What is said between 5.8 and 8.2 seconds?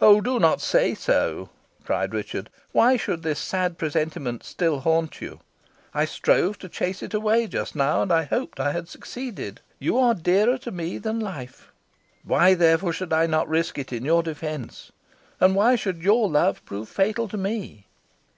I strove to chase it away just now, and